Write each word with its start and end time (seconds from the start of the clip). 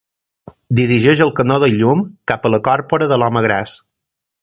Dirigeix 0.79 1.21
el 1.27 1.33
canó 1.41 1.59
de 1.65 1.71
llum 1.75 2.03
cap 2.33 2.51
a 2.51 2.55
la 2.57 2.63
còrpora 2.71 3.13
de 3.15 3.25
l'home 3.25 3.49
gras. 3.51 3.81